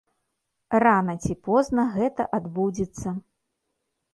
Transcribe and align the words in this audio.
Рана 0.83 1.15
ці 1.27 1.33
позна 1.47 1.85
гэта 1.99 2.27
адбудзецца. 2.39 3.09